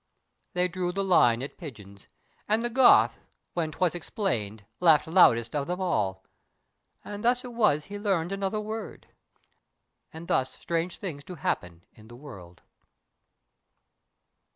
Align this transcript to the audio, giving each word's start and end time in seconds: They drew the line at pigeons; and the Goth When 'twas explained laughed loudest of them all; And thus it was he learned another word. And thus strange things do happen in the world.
They 0.53 0.67
drew 0.67 0.91
the 0.91 1.03
line 1.03 1.43
at 1.43 1.59
pigeons; 1.59 2.07
and 2.47 2.65
the 2.65 2.71
Goth 2.71 3.19
When 3.53 3.71
'twas 3.71 3.93
explained 3.93 4.65
laughed 4.79 5.05
loudest 5.05 5.55
of 5.55 5.67
them 5.67 5.79
all; 5.79 6.25
And 7.05 7.23
thus 7.23 7.43
it 7.45 7.53
was 7.53 7.85
he 7.85 7.99
learned 7.99 8.31
another 8.31 8.59
word. 8.59 9.05
And 10.11 10.27
thus 10.27 10.57
strange 10.59 10.97
things 10.97 11.23
do 11.23 11.35
happen 11.35 11.83
in 11.93 12.07
the 12.07 12.15
world. 12.15 12.63